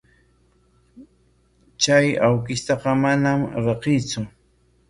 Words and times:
Chay 1.87 2.07
awkishtaqa 2.31 2.91
manam 3.03 3.39
riqsiitsu. 3.67 4.21